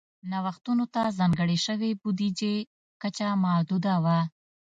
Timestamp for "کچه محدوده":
3.01-3.95